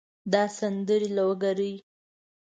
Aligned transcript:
دا 0.31 0.43
سندرې 0.57 1.09
لوګري 1.17 1.73